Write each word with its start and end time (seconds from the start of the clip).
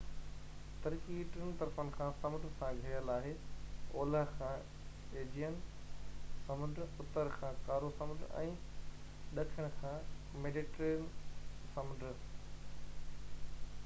ترڪي 0.83 1.17
ٽن 1.33 1.51
طرفن 1.57 1.91
کان 1.97 2.07
سمنڊ 2.21 2.47
سان 2.61 2.79
گهيريل 2.85 3.11
آهي 3.15 3.33
اولهہ 3.49 4.39
کان 4.39 5.19
ايجيئن 5.21 5.59
سمنڊ 6.49 6.81
اتر 6.87 7.31
کان 7.37 7.61
ڪارو 7.69 7.93
سمنڊ 8.01 8.25
۽ 8.43 8.51
ڏکڻ 9.41 9.69
کان 9.83 10.43
ميڊيٽرينين 10.49 11.49
سمنڊ 11.79 12.11